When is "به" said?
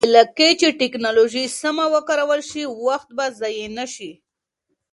3.17-3.25